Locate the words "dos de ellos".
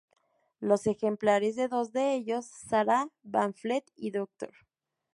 1.67-2.47